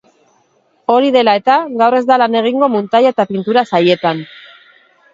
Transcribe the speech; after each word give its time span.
Hori 0.93 1.11
dela 1.17 1.35
eta, 1.41 1.59
gaur 1.83 1.97
ez 1.99 2.01
da 2.13 2.19
lan 2.23 2.39
egingo 2.41 2.73
muntaia 2.79 3.15
eta 3.17 3.29
pintura 3.35 3.69
sailetan. 3.75 4.29